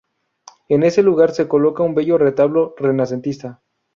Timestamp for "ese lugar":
0.81-1.31